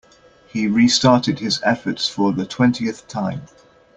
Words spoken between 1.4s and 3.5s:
efforts for the twentieth time.